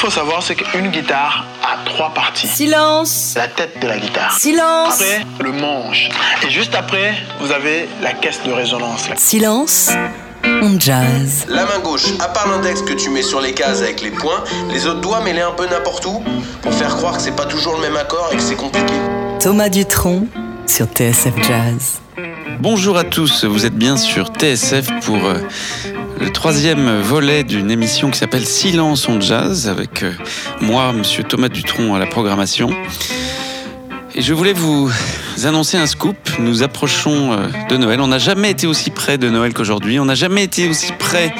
[0.00, 2.46] faut savoir, c'est qu'une guitare a trois parties.
[2.46, 3.34] Silence.
[3.36, 4.32] La tête de la guitare.
[4.32, 4.94] Silence.
[4.94, 6.08] Après, le manche.
[6.42, 9.10] Et juste après, vous avez la caisse de résonance.
[9.18, 9.90] Silence.
[10.62, 11.44] On jazz.
[11.48, 14.42] La main gauche, à part l'index que tu mets sur les cases avec les points,
[14.72, 16.22] les autres doigts mets-les un peu n'importe où
[16.62, 18.94] pour faire croire que c'est pas toujours le même accord et que c'est compliqué.
[19.38, 20.26] Thomas Dutronc
[20.66, 22.00] sur TSF Jazz.
[22.58, 25.40] Bonjour à tous, vous êtes bien sur TSF pour euh,
[26.20, 30.12] le troisième volet d'une émission qui s'appelle Silence on Jazz avec euh,
[30.60, 32.70] moi, monsieur Thomas Dutronc à la programmation.
[34.14, 34.90] Et je voulais vous
[35.44, 36.16] annoncer un scoop.
[36.38, 38.00] Nous approchons euh, de Noël.
[38.02, 39.98] On n'a jamais été aussi près de Noël qu'aujourd'hui.
[39.98, 41.34] On n'a jamais été aussi près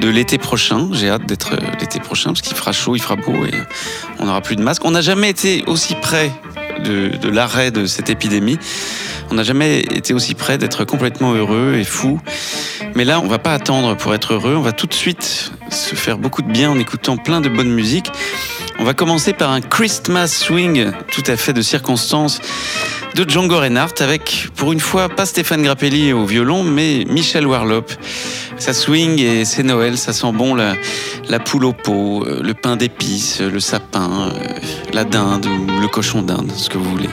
[0.00, 0.88] de l'été prochain.
[0.92, 3.54] J'ai hâte d'être l'été prochain parce qu'il fera chaud, il fera beau et
[4.20, 4.84] on n'aura plus de masque.
[4.84, 6.30] On n'a jamais été aussi près
[6.84, 8.58] de l'arrêt de cette épidémie.
[9.34, 12.20] On n'a jamais été aussi près d'être complètement heureux et fou.
[12.94, 14.54] Mais là, on va pas attendre pour être heureux.
[14.54, 17.72] On va tout de suite se faire beaucoup de bien en écoutant plein de bonne
[17.72, 18.12] musique.
[18.78, 22.40] On va commencer par un Christmas swing tout à fait de circonstance
[23.16, 27.90] de Django Reinhardt avec, pour une fois, pas Stéphane Grappelli au violon, mais Michel Warlop.
[28.56, 30.74] Ça swing et c'est Noël, ça sent bon la,
[31.28, 34.48] la poule au pot, le pain d'épices, le sapin, euh,
[34.92, 37.10] la dinde ou le cochon d'Inde, ce que vous voulez.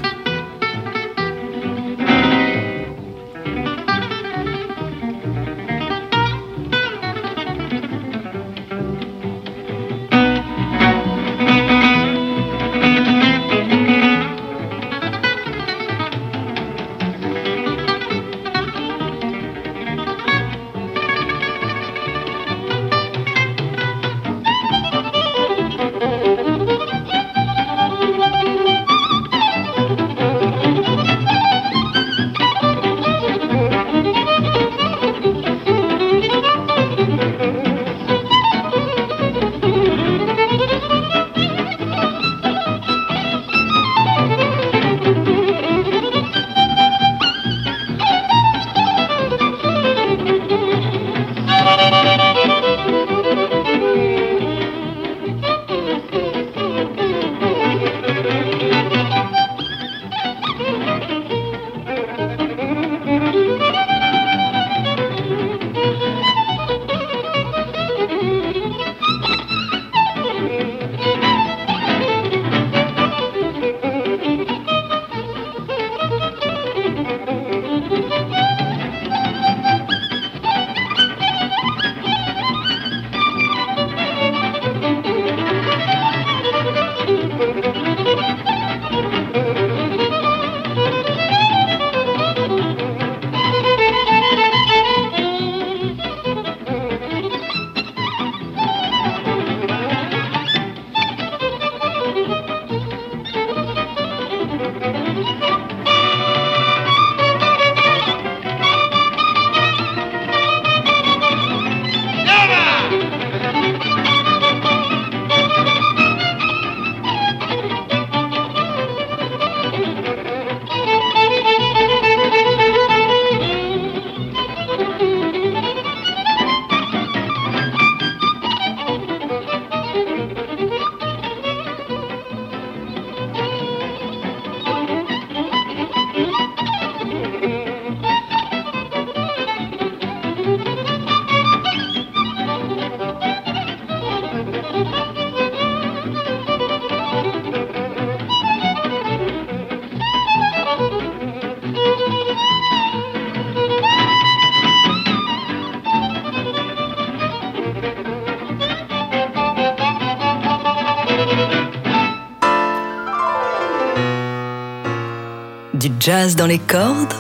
[166.02, 167.14] Jazz dans les cordes,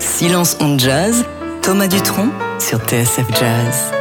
[0.00, 1.24] Silence on jazz,
[1.62, 3.93] Thomas Dutronc sur TSF Jazz.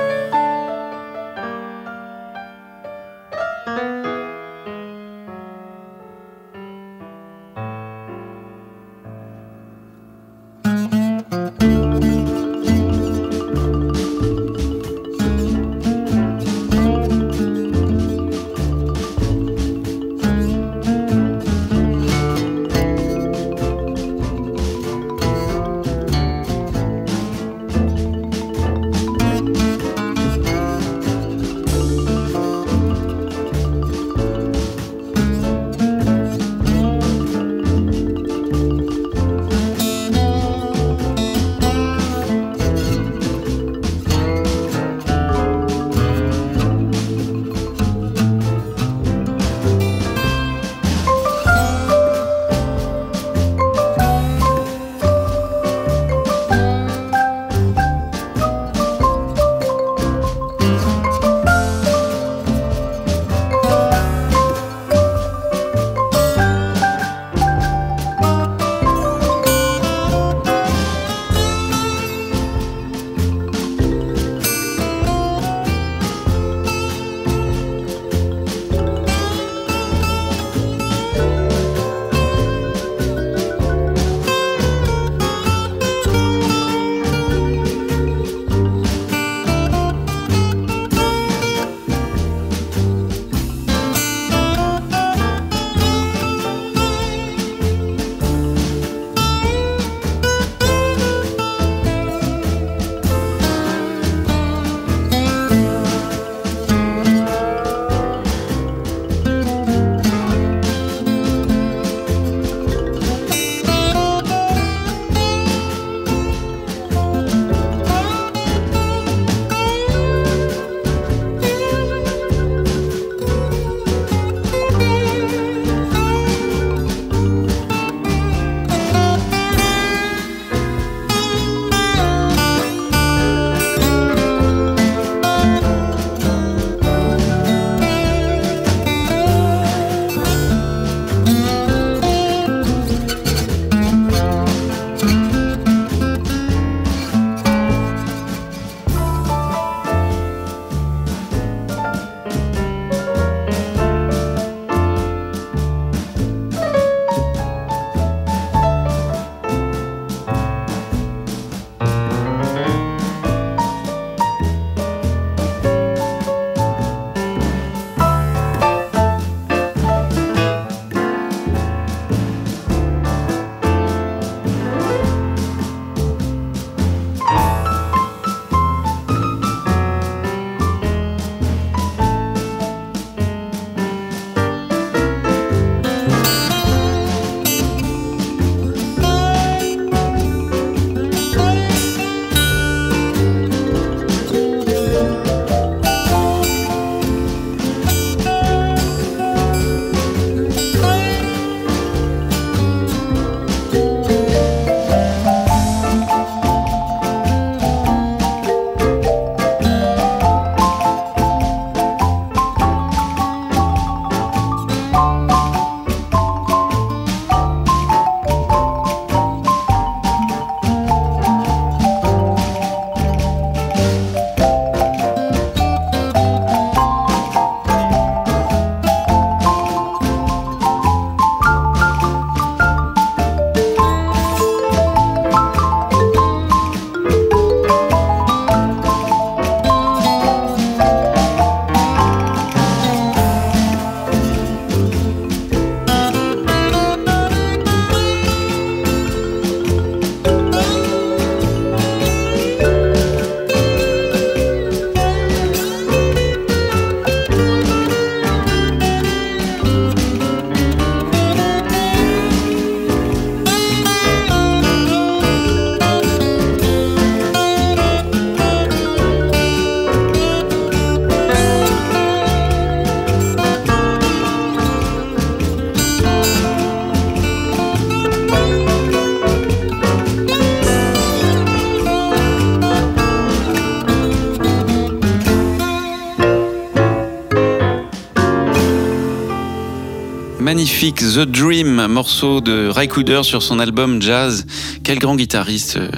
[290.92, 294.46] The Dream, morceau de Ray Cooder sur son album Jazz.
[294.84, 295.90] Quel grand guitariste euh,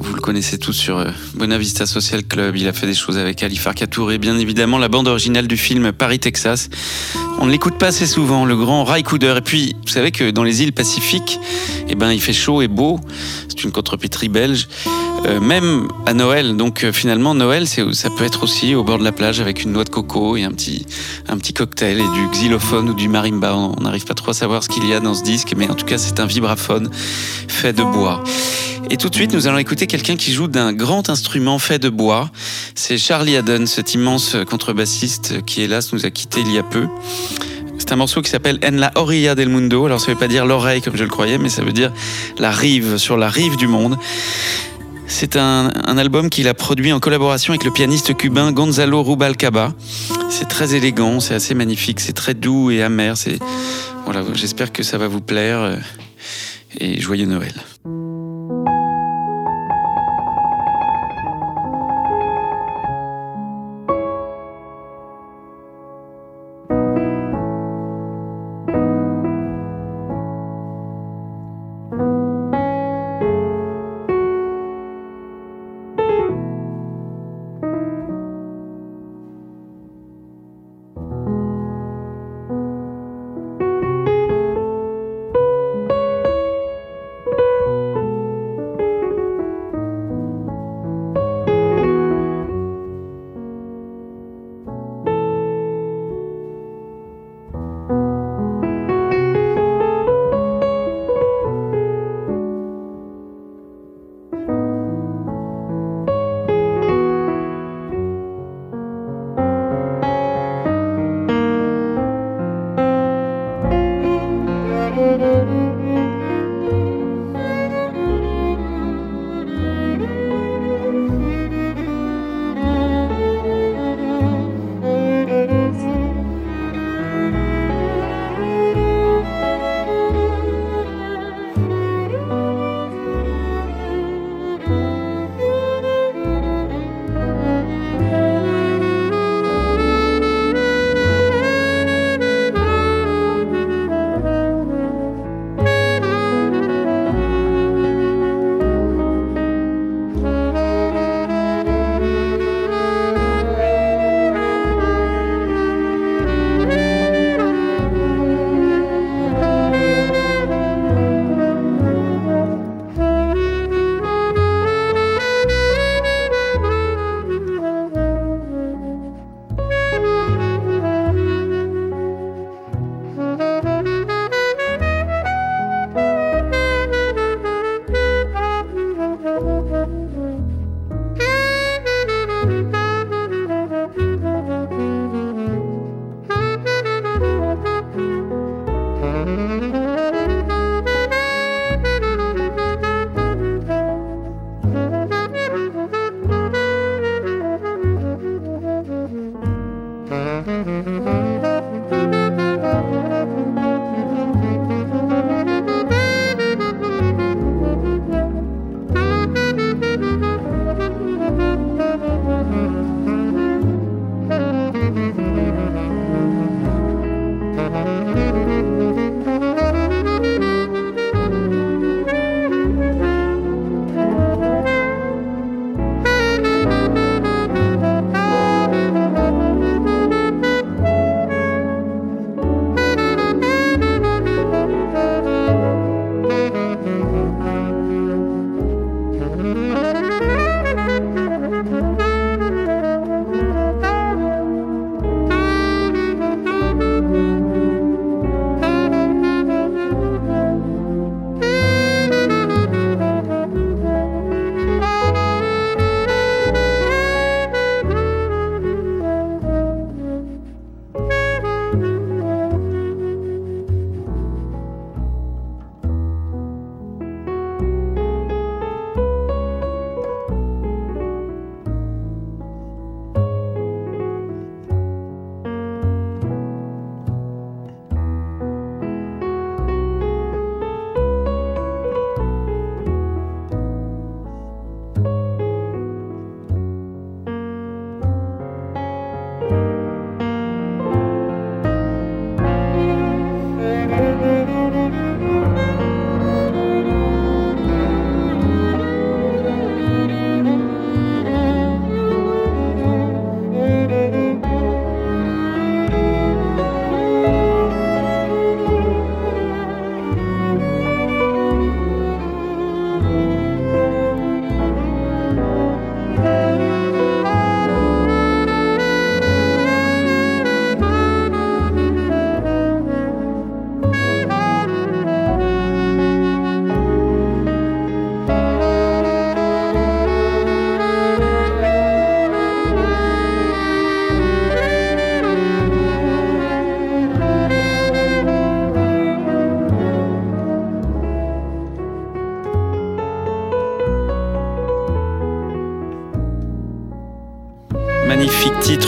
[0.00, 2.56] vous le connaissez tous sur euh, Bonavista Social Club.
[2.56, 5.58] Il a fait des choses avec Ali Farka et bien évidemment la bande originale du
[5.58, 6.70] film Paris, Texas.
[7.38, 9.34] On ne l'écoute pas assez souvent, le grand Ray Cooder.
[9.36, 11.38] Et puis, vous savez que dans les îles Pacifiques,
[11.86, 12.98] eh ben, il fait chaud et beau.
[13.48, 14.68] C'est une contrepétrie belge.
[15.26, 16.56] Euh, même à Noël.
[16.56, 19.84] Donc finalement, Noël, ça peut être aussi au bord de la plage avec une noix
[19.84, 20.86] de coco et un petit,
[21.28, 23.54] un petit cocktail et du xylophone ou du marimba.
[23.54, 25.74] On n'arrive pas trop à savoir ce qu'il y a dans ce disque, mais en
[25.74, 26.90] tout cas, c'est un vibraphone
[27.48, 28.22] fait de bois.
[28.90, 31.88] Et tout de suite, nous allons écouter quelqu'un qui joue d'un grand instrument fait de
[31.88, 32.30] bois.
[32.74, 36.86] C'est Charlie Haddon, cet immense contrebassiste qui, hélas, nous a quittés il y a peu.
[37.78, 39.86] C'est un morceau qui s'appelle En la orilla del mundo.
[39.86, 41.92] Alors, ça ne veut pas dire l'oreille comme je le croyais, mais ça veut dire
[42.38, 43.96] la rive, sur la rive du monde.
[45.08, 49.72] C'est un, album qu'il a produit en collaboration avec le pianiste cubain Gonzalo Rubalcaba.
[50.30, 53.14] C'est très élégant, c'est assez magnifique, c'est très doux et amer.
[54.04, 55.76] Voilà, j'espère que ça va vous plaire euh,
[56.78, 57.54] et joyeux Noël.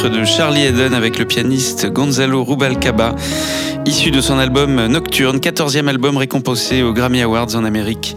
[0.08, 3.14] Titre de Charlie Eden avec le pianiste Gonzalo Rubalcaba,
[3.84, 8.16] issu de son album Nocturne, 14e album récompensé aux Grammy Awards en Amérique.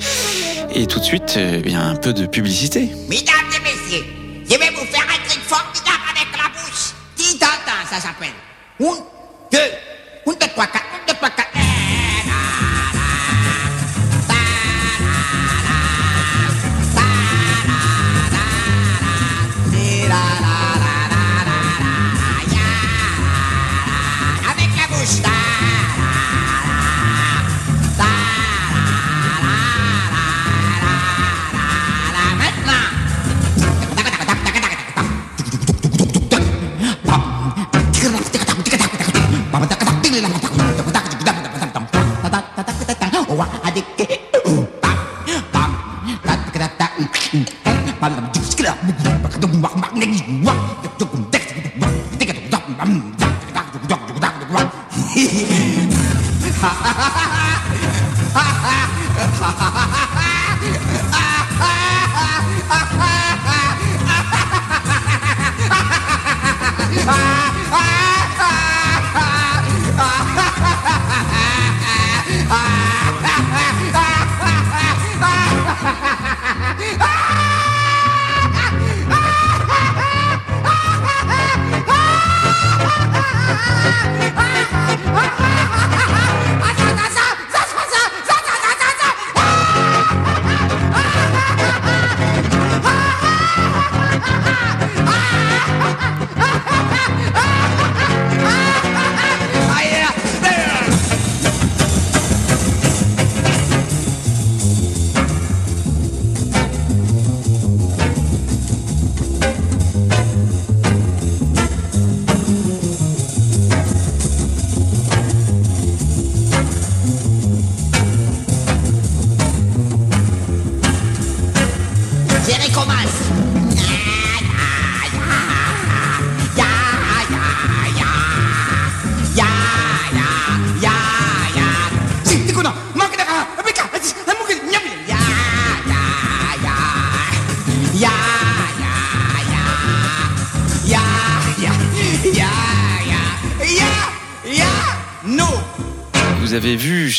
[0.74, 2.90] Et tout de suite, eh bien, un peu de publicité.
[3.10, 4.06] Mesdames et messieurs,
[4.46, 6.94] je vais vous faire un truc formidable avec la bouche.
[7.16, 8.30] Titata, ça s'appelle?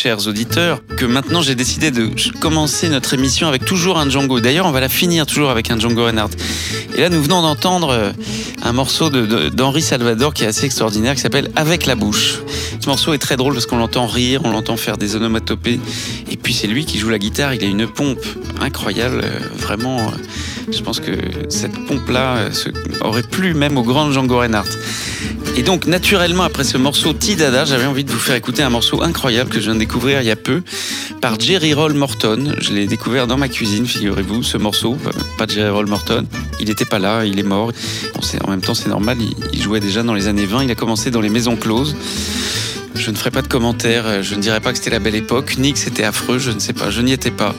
[0.02, 2.10] Chers auditeurs, que maintenant j'ai décidé de
[2.40, 4.40] commencer notre émission avec toujours un Django.
[4.40, 6.36] D'ailleurs, on va la finir toujours avec un Django Reinhardt.
[6.96, 8.12] Et là, nous venons d'entendre euh,
[8.64, 12.40] un morceau d'Henri Salvador qui est assez extraordinaire, qui s'appelle Avec la bouche.
[12.80, 15.78] Ce morceau est très drôle parce qu'on l'entend rire, on l'entend faire des onomatopées.
[16.28, 18.24] Et puis c'est lui qui joue la guitare, il a une pompe
[18.60, 19.98] incroyable, euh, vraiment.
[20.00, 21.12] euh, Je pense que
[21.48, 22.48] cette pompe-là
[23.02, 24.68] aurait plu même au grand Django Reinhardt.
[25.54, 29.02] Et donc, naturellement, après ce morceau Tidada, j'avais envie de vous faire écouter un morceau
[29.02, 30.62] incroyable que je viens de découvrir il y a peu
[31.20, 32.54] par Jerry Roll Morton.
[32.58, 34.96] Je l'ai découvert dans ma cuisine, figurez-vous, ce morceau.
[35.06, 36.26] Euh, Pas Jerry Roll Morton.
[36.58, 37.70] Il n'était pas là, il est mort.
[38.44, 39.18] En même temps, c'est normal,
[39.52, 40.64] il, jouait déjà dans les années 20.
[40.64, 41.96] Il a commencé dans les maisons closes.
[42.94, 45.14] Je ne ferai pas de commentaires, euh, je ne dirais pas que c'était la belle
[45.14, 47.54] époque, ni que c'était affreux, je ne sais pas, je n'y étais pas.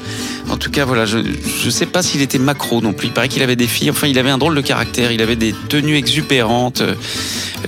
[0.50, 3.08] En tout cas, voilà, je ne sais pas s'il était macro non plus.
[3.08, 5.36] Il paraît qu'il avait des filles, enfin, il avait un drôle de caractère, il avait
[5.36, 6.84] des tenues exubérantes,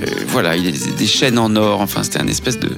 [0.02, 2.70] euh, voilà, il avait des chaînes en or, enfin, c'était un espèce de.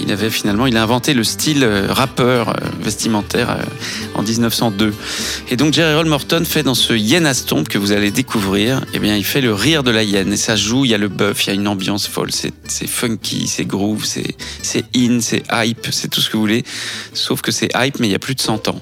[0.00, 3.56] Il avait finalement, il a inventé le style euh, rappeur euh, vestimentaire
[4.14, 4.94] en 1902.
[5.50, 8.98] Et donc, Jerry Roll Morton fait dans ce Yen Astombe que vous allez découvrir, eh
[8.98, 11.08] bien, il fait le rire de la hyène, et ça joue, il y a le
[11.08, 15.88] bœuf, il y a une ambiance folle, c'est funky, c'est groove, c'est in, c'est hype,
[15.90, 16.64] c'est tout ce que vous voulez,
[17.12, 18.80] sauf que c'est hype, mais il y a plus de 100 ans.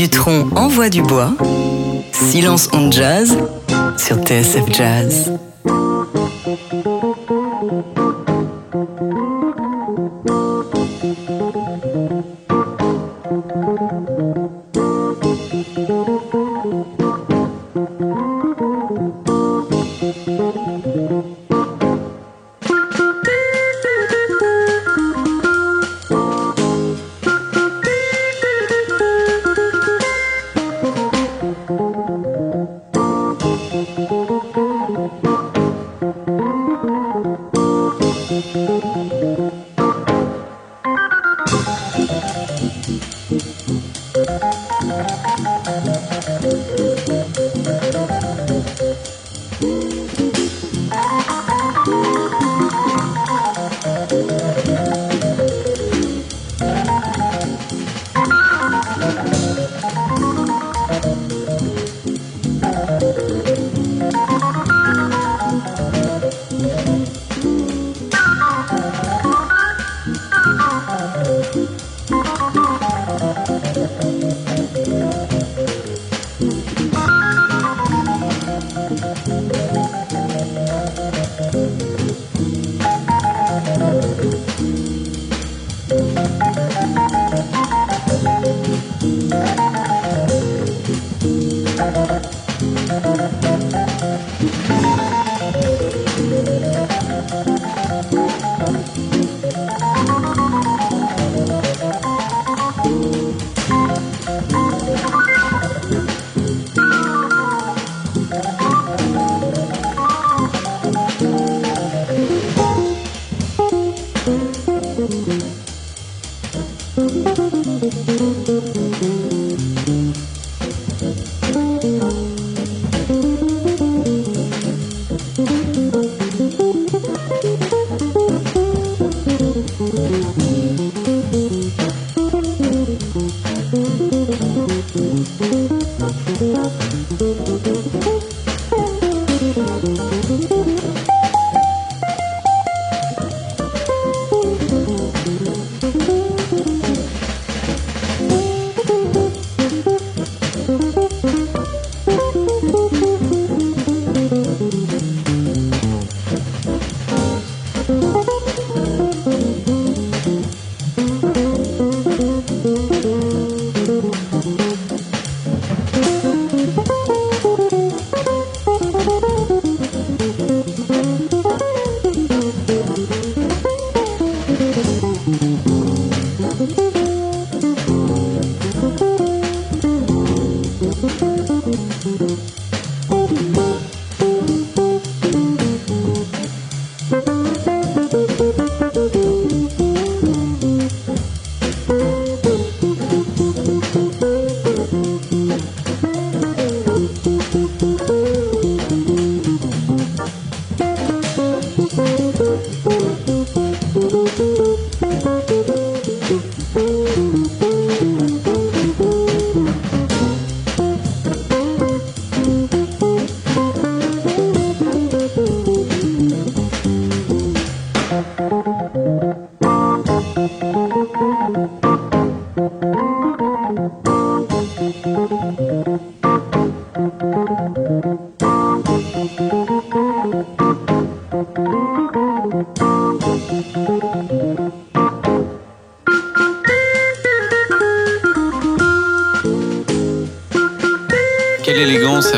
[0.00, 1.34] Dutronc envoie du bois.
[2.10, 3.36] Silence on jazz
[3.98, 5.30] sur TSF Jazz.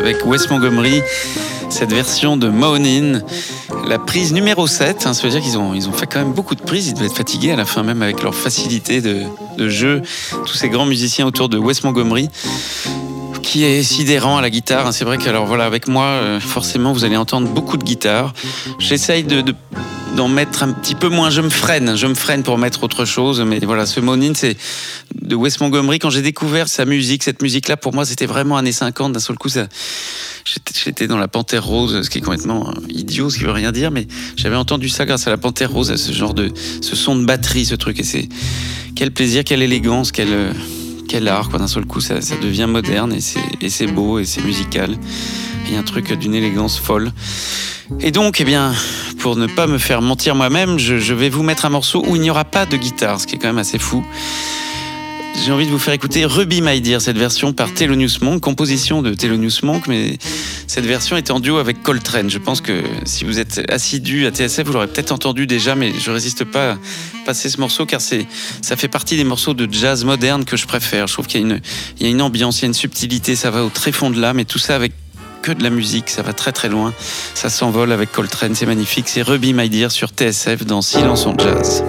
[0.03, 1.01] Avec Wes Montgomery,
[1.71, 3.21] cette version de Moanin,
[3.87, 5.07] la prise numéro 7.
[5.07, 6.89] hein, ça veut dire qu'ils ont, ils ont fait quand même beaucoup de prises.
[6.89, 10.03] Ils devaient être fatigués à la fin, même avec leur facilité de, jeu.
[10.45, 12.29] Tous ces grands musiciens autour de Wes Montgomery
[13.43, 14.87] qui est sidérant à la guitare.
[14.89, 14.93] hein.
[14.93, 18.33] C'est vrai que alors voilà, avec moi, euh, forcément, vous allez entendre beaucoup de guitare.
[18.79, 19.55] J'essaye de-
[20.17, 21.31] d'en mettre un petit peu moins.
[21.31, 23.41] Je me freine, je me freine pour mettre autre chose.
[23.41, 24.57] Mais voilà, ce Monin, c'est
[25.15, 25.99] de Wes Montgomery.
[25.99, 29.13] Quand j'ai découvert sa musique, cette musique-là, pour moi, c'était vraiment années 50.
[29.13, 33.45] D'un seul coup, j'étais, dans la Panthère Rose, ce qui est complètement idiot, ce qui
[33.45, 36.35] veut rien dire, mais j'avais entendu ça grâce à la Panthère Rose, à ce genre
[36.35, 37.99] de, ce son de batterie, ce truc.
[38.01, 38.29] Et c'est
[38.95, 40.53] quel plaisir, quelle élégance, quel, euh,
[41.13, 41.51] quel art.
[41.51, 41.59] Quoi.
[41.59, 44.97] D'un seul coup, ça, devient moderne et c'est, et c'est beau et c'est musical.
[45.67, 47.13] Il y a un truc d'une élégance folle.
[48.01, 48.73] Et donc, eh bien,
[49.19, 52.17] pour ne pas me faire mentir moi-même, je, je vais vous mettre un morceau où
[52.17, 54.03] il n'y aura pas de guitare, ce qui est quand même assez fou.
[55.35, 59.03] J'ai envie de vous faire écouter Ruby My Dear, cette version par Thelonious Monk, composition
[59.03, 60.19] de Thelonious Monk, mais
[60.67, 62.31] cette version est en duo avec Coltrane.
[62.31, 65.93] Je pense que si vous êtes assidu à TSF, vous l'aurez peut-être entendu déjà, mais
[65.99, 66.79] je résiste pas à
[67.25, 68.27] passer ce morceau car c'est,
[68.61, 71.07] ça fait partie des morceaux de jazz moderne que je préfère.
[71.07, 71.61] Je trouve qu'il y a une,
[72.01, 74.21] y a une ambiance, il y a une subtilité, ça va au très fond de
[74.21, 74.93] l'âme et tout ça avec
[75.43, 76.95] que de la musique, ça va très très loin.
[77.35, 79.09] Ça s'envole avec Coltrane, c'est magnifique.
[79.09, 81.83] C'est Ruby My Dear sur TSF dans Silence en Jazz.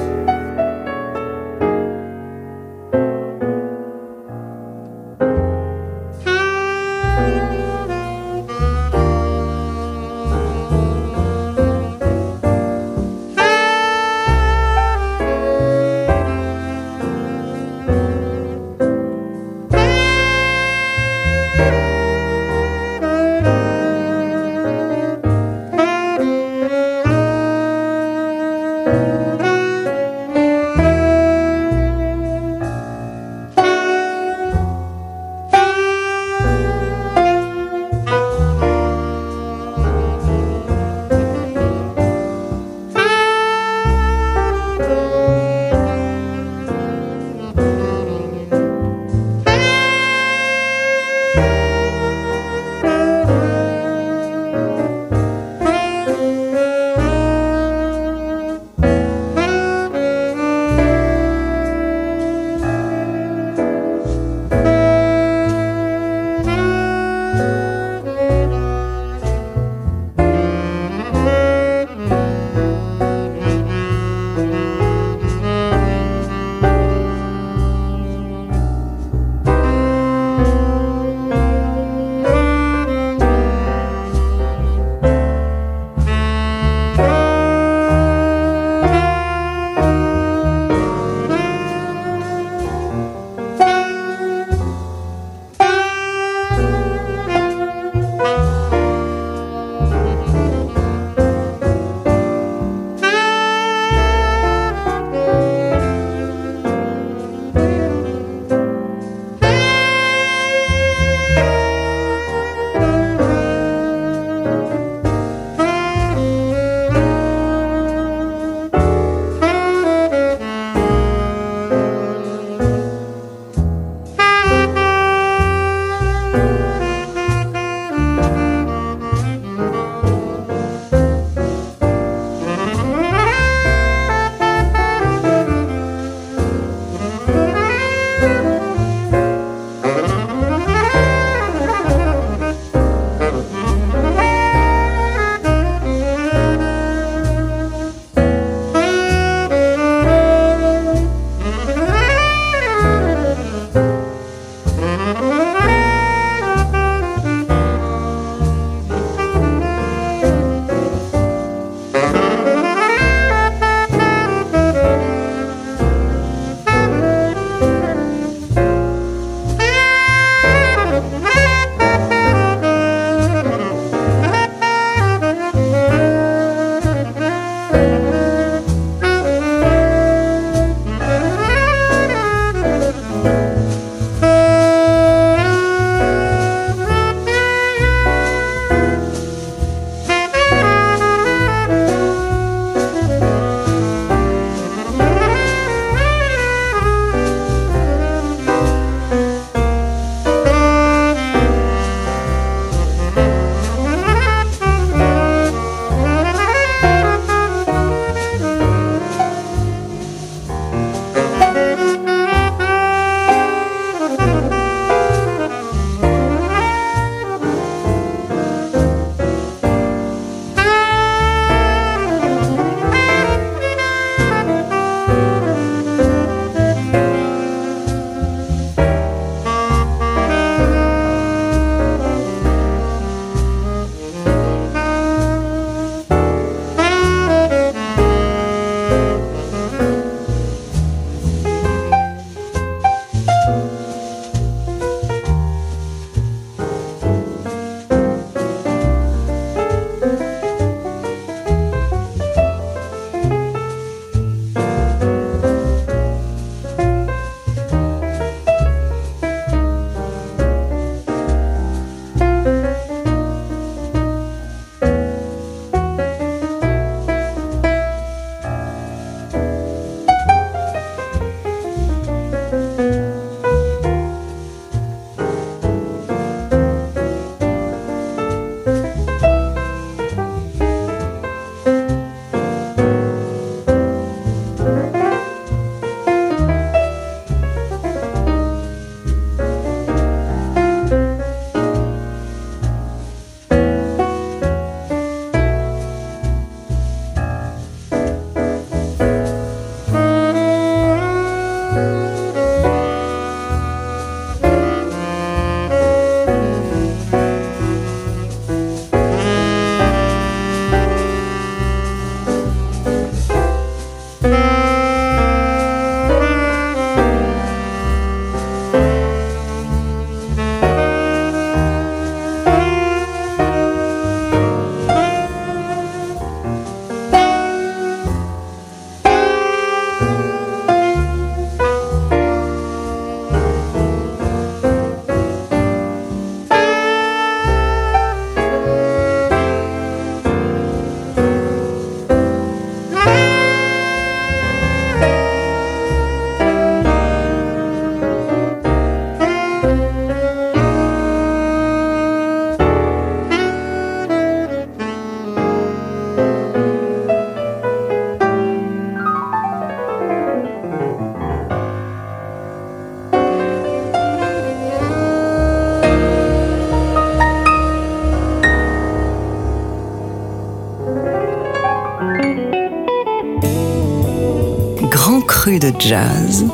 [375.87, 376.45] Jazz.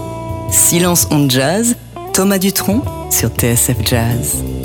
[0.52, 1.76] Silence on jazz,
[2.14, 4.59] Thomas Dutronc sur TSF Jazz.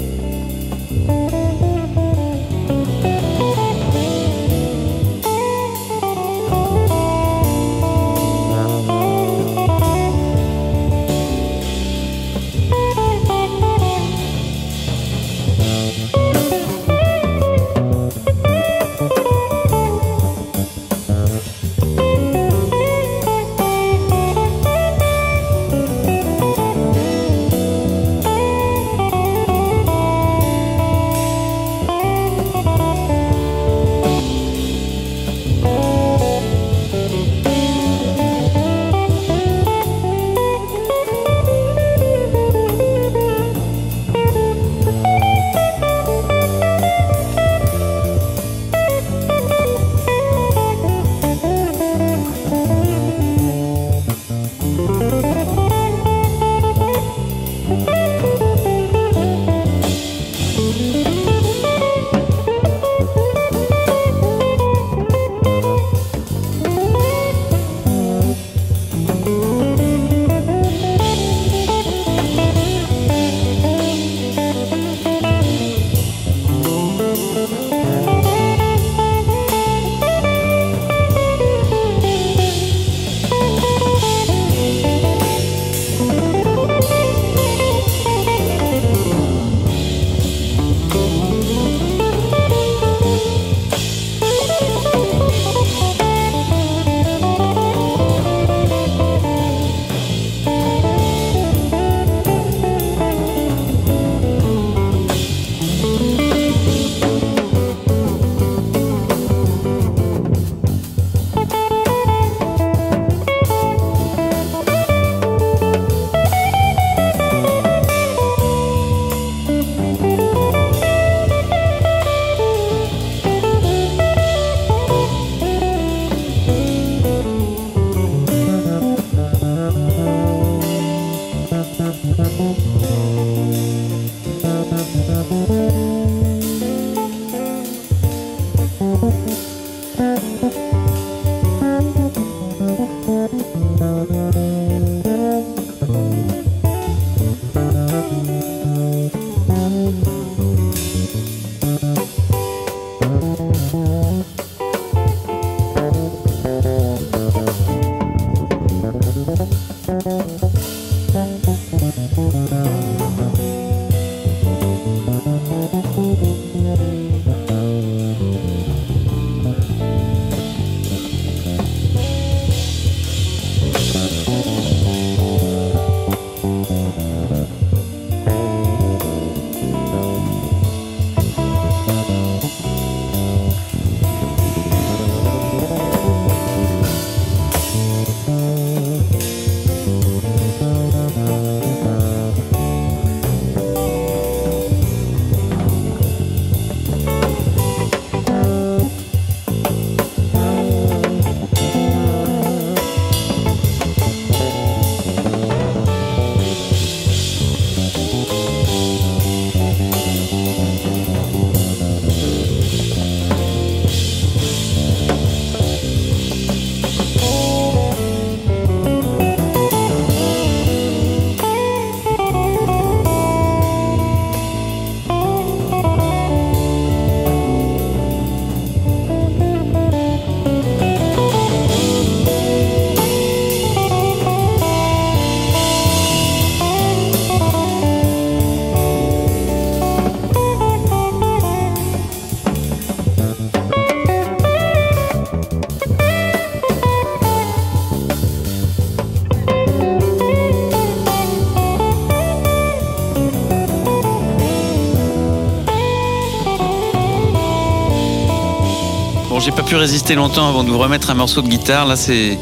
[259.44, 261.84] J'ai pas pu résister longtemps avant de vous remettre un morceau de guitare.
[261.86, 262.38] Là, c'est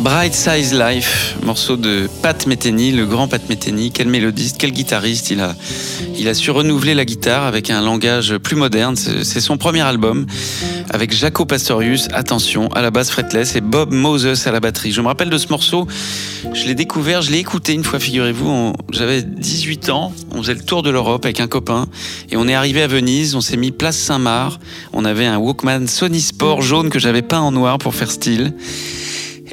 [0.00, 3.90] Bright Size Life, morceau de Pat Metheny, le grand Pat Metheny.
[3.90, 5.30] Quel mélodiste, quel guitariste.
[5.30, 5.56] Il a,
[6.16, 8.94] il a su renouveler la guitare avec un langage plus moderne.
[8.96, 10.24] C'est son premier album
[10.90, 14.92] avec Jaco Pastorius, attention, à la basse fretless et Bob Moses à la batterie.
[14.92, 15.88] Je me rappelle de ce morceau.
[16.54, 18.74] Je l'ai découvert, je l'ai écouté une fois, figurez-vous.
[18.92, 21.86] J'avais 18 ans, on faisait le tour de l'Europe avec un copain
[22.30, 24.60] et on est arrivé à Venise, on s'est mis place Saint-Marc.
[24.92, 28.54] On avait un Walkman Sony Sport jaune que j'avais peint en noir pour faire style.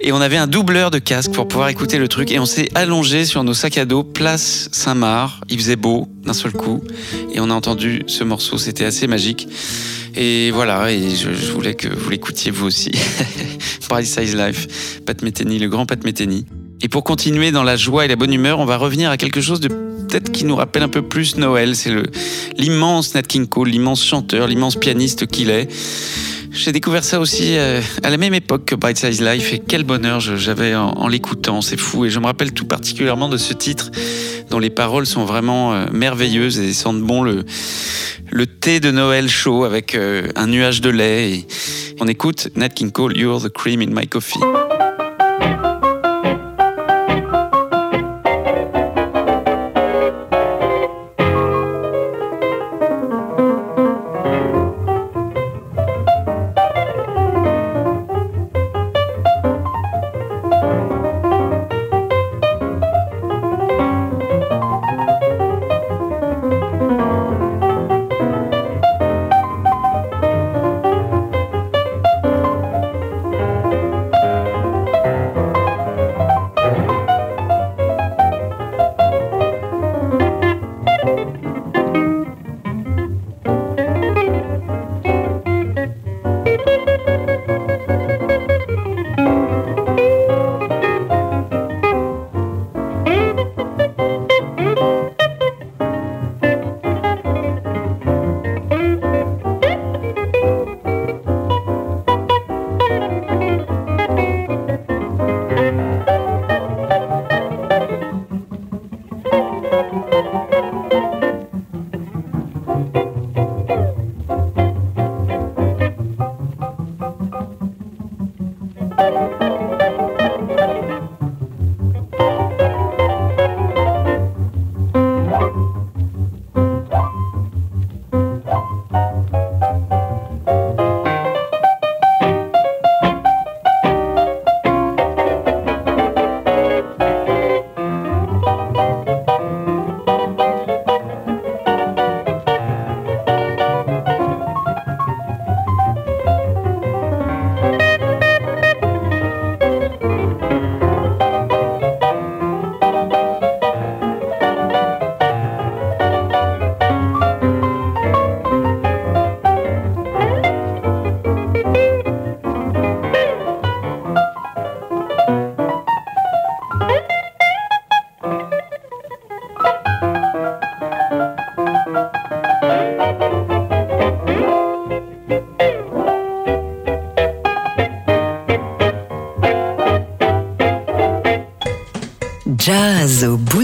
[0.02, 2.32] Et on avait un doubleur de casque pour pouvoir écouter le truc.
[2.32, 5.44] Et on s'est allongé sur nos sacs à dos, place Saint-Marc.
[5.50, 6.84] Il faisait beau d'un seul coup.
[7.34, 8.58] Et on a entendu ce morceau.
[8.58, 9.48] C'était assez magique.
[10.16, 12.92] Et voilà, et je, voulais que vous l'écoutiez vous aussi.
[13.90, 16.46] Bright Size Life, Pat Metheny, le grand Pat Metheny.
[16.82, 19.42] Et pour continuer dans la joie et la bonne humeur, on va revenir à quelque
[19.42, 19.70] chose de
[20.06, 21.76] peut-être qui nous rappelle un peu plus Noël.
[21.76, 21.94] C'est
[22.58, 25.68] l'immense Nat King Cole, l'immense chanteur, l'immense pianiste qu'il est.
[26.52, 29.84] J'ai découvert ça aussi euh, à la même époque que Bright Size Life et quel
[29.84, 32.06] bonheur j'avais en, l'écoutant, c'est fou.
[32.06, 33.92] Et je me rappelle tout particulièrement de ce titre
[34.50, 37.44] dont les paroles sont vraiment euh, merveilleuses et sentent bon le,
[38.48, 41.46] thé de Noël chaud avec euh, un nuage de lait.
[42.00, 44.40] On écoute Nat King Cole, You're the cream in my coffee.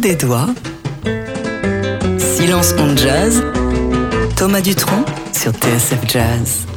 [0.02, 0.48] Des doigts.
[2.18, 3.44] Silence on jazz.
[4.36, 6.71] Thomas Dutronc sur TSF Jazz.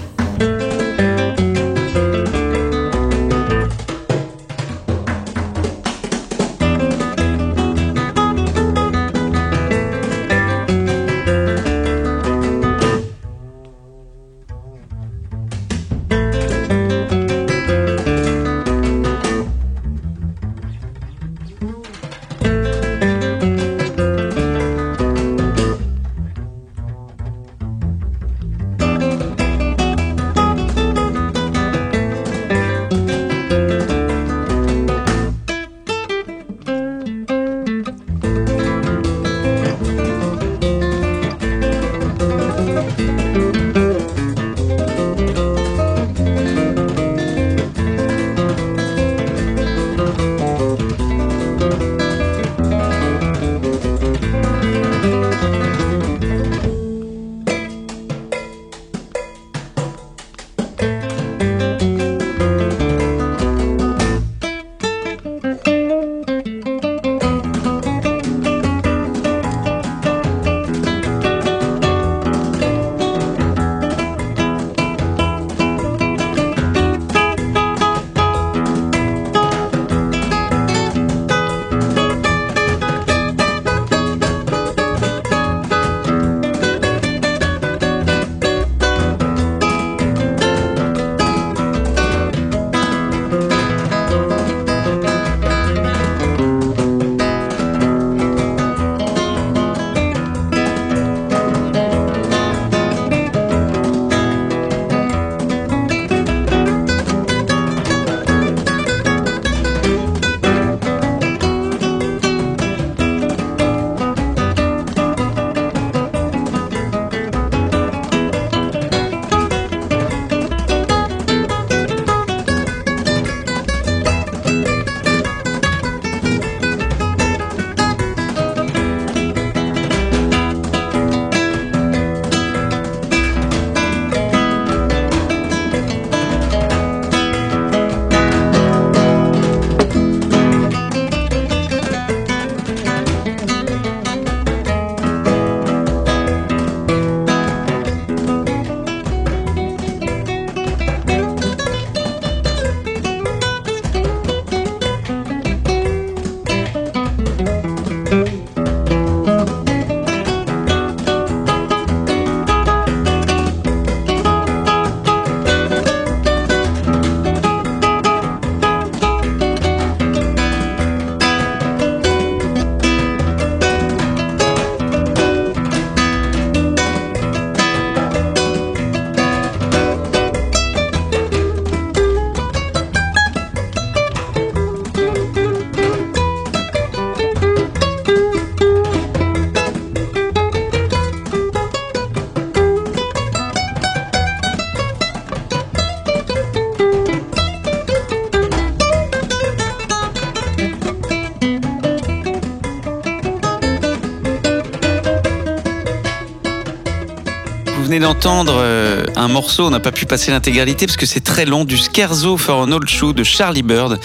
[208.04, 211.64] D'entendre euh, un morceau, on n'a pas pu passer l'intégralité parce que c'est très long,
[211.64, 213.98] du Scherzo for an Old Shoe de Charlie Bird.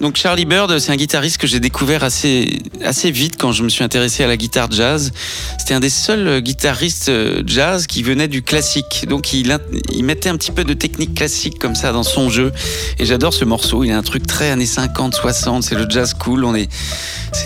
[0.00, 3.68] Donc Charlie Bird, c'est un guitariste que j'ai découvert assez, assez vite quand je me
[3.68, 5.12] suis intéressé à la guitare jazz.
[5.58, 9.04] C'était un des seuls guitaristes euh, jazz qui venait du classique.
[9.10, 9.54] Donc il,
[9.92, 12.50] il mettait un petit peu de technique classique comme ça dans son jeu.
[12.98, 16.14] Et j'adore ce morceau, il a un truc très années 50, 60, c'est le jazz
[16.14, 16.44] cool.
[16.44, 16.70] On est,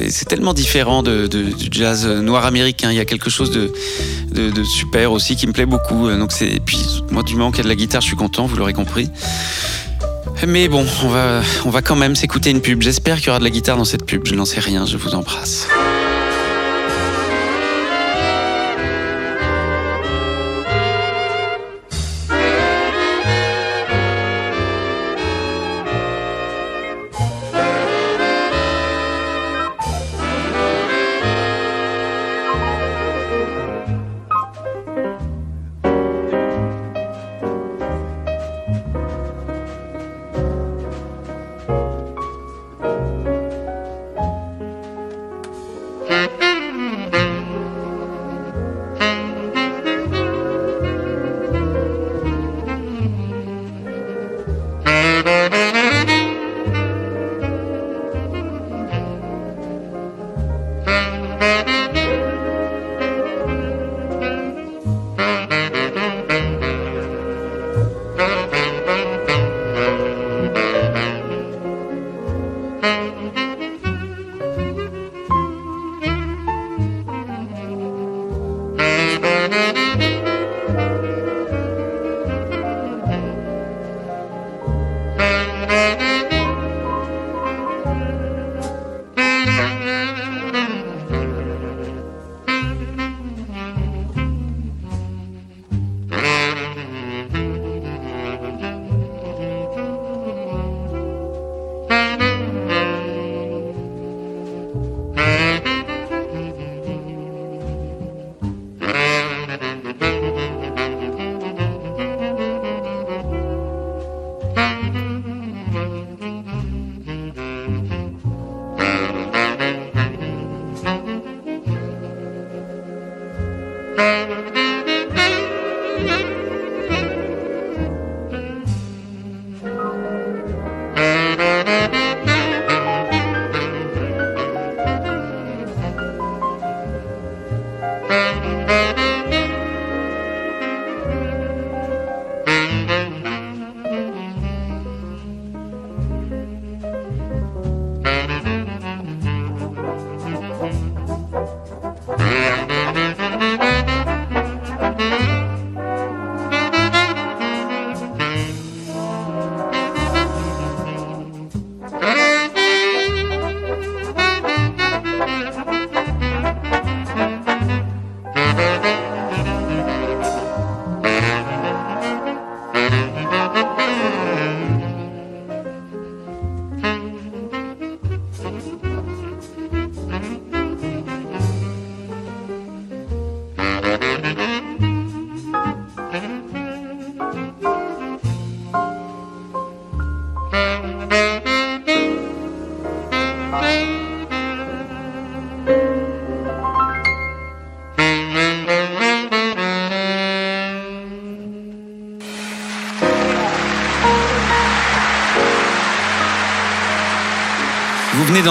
[0.08, 2.90] c'est, tellement différent du jazz noir américain.
[2.90, 6.08] Il y a quelque chose de, super aussi qui me plaît beaucoup.
[6.10, 8.16] Donc c'est, et puis moi du moment qu'il y a de la guitare, je suis
[8.16, 9.10] content, vous l'aurez compris.
[10.46, 12.82] Mais bon, on va, on va quand même s'écouter une pub.
[12.82, 14.26] J'espère qu'il y aura de la guitare dans cette pub.
[14.26, 14.86] Je n'en sais rien.
[14.86, 15.66] Je vous embrasse.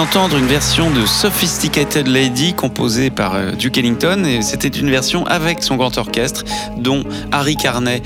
[0.08, 5.26] D'entendre une version de Sophisticated Lady composée par euh, Duke Ellington et c'était une version
[5.26, 6.44] avec son grand orchestre
[6.78, 8.02] dont Harry Carney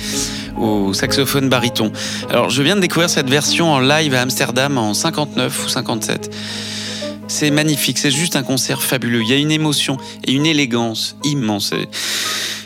[0.59, 1.93] au saxophone baryton.
[2.29, 6.35] Alors je viens de découvrir cette version en live à Amsterdam en 59 ou 57.
[7.29, 9.23] C'est magnifique, c'est juste un concert fabuleux.
[9.23, 11.73] Il y a une émotion et une élégance immense.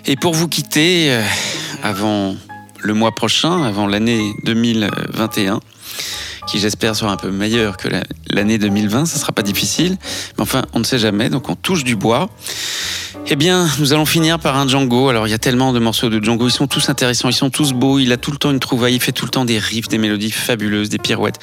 [0.06, 1.22] Et pour vous quitter euh,
[1.82, 2.36] avant
[2.80, 5.60] le mois prochain, avant l'année 2021,
[6.46, 9.06] qui j'espère sera un peu meilleur que la- l'année 2020.
[9.06, 9.96] Ça sera pas difficile,
[10.36, 12.28] mais enfin, on ne sait jamais, donc on touche du bois.
[13.28, 15.08] Eh bien, nous allons finir par un Django.
[15.08, 17.50] Alors, il y a tellement de morceaux de Django, ils sont tous intéressants, ils sont
[17.50, 17.98] tous beaux.
[17.98, 19.98] Il a tout le temps une trouvaille, il fait tout le temps des riffs, des
[19.98, 21.40] mélodies fabuleuses, des pirouettes.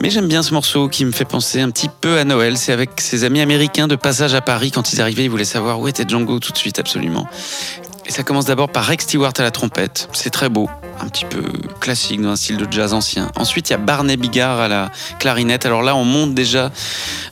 [0.00, 2.56] Mais j'aime bien ce morceau qui me fait penser un petit peu à Noël.
[2.56, 4.70] C'est avec ses amis américains de passage à Paris.
[4.70, 7.28] Quand ils arrivaient, ils voulaient savoir où était Django tout de suite, absolument.
[8.04, 10.08] Et ça commence d'abord par Rex Stewart à la trompette.
[10.12, 10.68] C'est très beau,
[11.00, 11.42] un petit peu
[11.80, 13.30] classique dans un style de jazz ancien.
[13.36, 15.66] Ensuite, il y a Barney Bigard à la clarinette.
[15.66, 16.72] Alors là, on monte déjà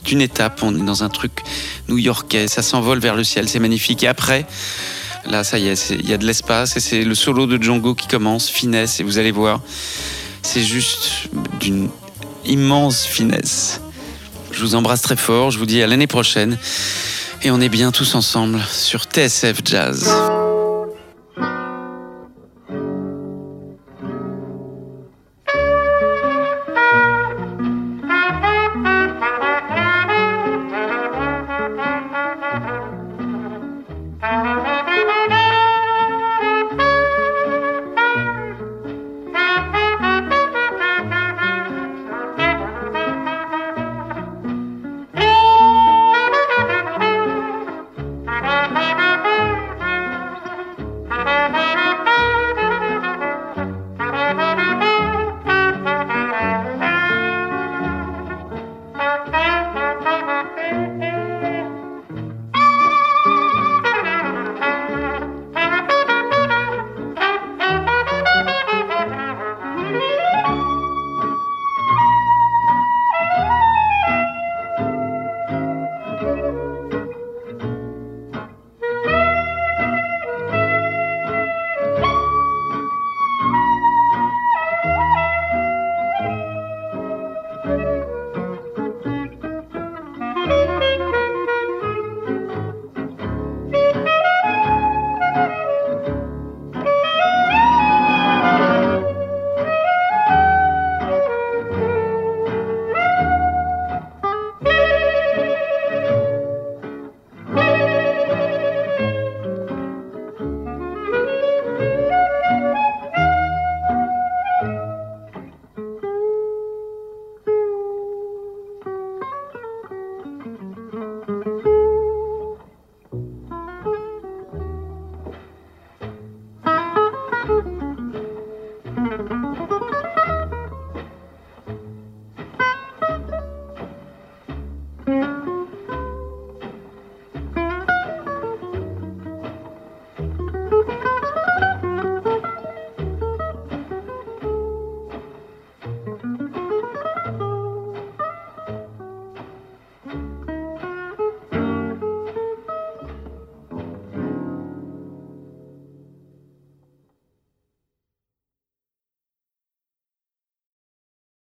[0.05, 0.61] d'une étape.
[0.63, 1.43] On est dans un truc
[1.89, 2.47] new-yorkais.
[2.47, 3.49] Ça s'envole vers le ciel.
[3.49, 4.05] C'est magnifique.
[4.05, 4.47] Et après,
[5.29, 6.77] là, ça y est, il y a de l'espace.
[6.77, 8.49] Et c'est le solo de Django qui commence.
[8.49, 9.01] Finesse.
[9.01, 9.61] Et vous allez voir,
[10.43, 11.89] c'est juste d'une
[12.45, 13.81] immense finesse.
[14.53, 15.51] Je vous embrasse très fort.
[15.51, 16.57] Je vous dis à l'année prochaine.
[17.43, 20.11] Et on est bien tous ensemble sur TSF Jazz.